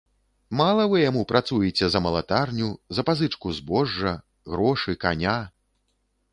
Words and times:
Мала 0.61 0.83
вы 0.93 1.01
яму 1.09 1.21
працуеце 1.31 1.85
за 1.97 2.01
малатарню, 2.07 2.71
за 2.99 3.07
пазычку 3.11 3.47
збожжа, 3.61 4.17
грошы, 4.51 4.99
каня? 5.07 5.39